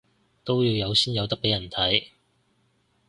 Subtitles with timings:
[0.43, 2.07] 都要有先有得畀人睇